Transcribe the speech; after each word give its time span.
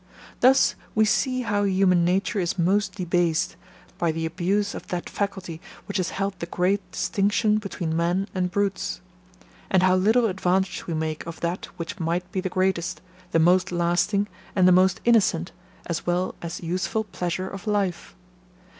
Thus 0.39 0.73
we 0.95 1.05
see 1.05 1.41
how 1.41 1.63
human 1.63 2.03
nature 2.03 2.39
is 2.39 2.57
most 2.57 2.93
debased, 2.95 3.55
by 3.99 4.11
the 4.11 4.25
abuse 4.25 4.73
of 4.73 4.87
that 4.87 5.07
faculty, 5.07 5.61
which 5.85 5.99
is 5.99 6.09
held 6.17 6.33
the 6.39 6.47
great 6.47 6.81
distinction 6.91 7.59
between 7.59 7.95
men 7.95 8.27
and 8.33 8.49
brutes; 8.49 8.99
and 9.69 9.83
how 9.83 9.95
little 9.95 10.25
advantage 10.25 10.87
we 10.87 10.95
make 10.95 11.23
of 11.27 11.39
that 11.41 11.67
which 11.77 11.99
might 11.99 12.31
be 12.31 12.41
the 12.41 12.49
greatest, 12.49 12.99
the 13.29 13.37
most 13.37 13.71
lasting, 13.71 14.27
and 14.55 14.67
the 14.67 14.71
most 14.71 15.01
innocent, 15.05 15.51
as 15.85 16.03
well 16.03 16.33
as 16.41 16.63
useful 16.63 17.03
pleasure 17.03 17.47
of 17.47 17.67
life. 17.67 18.15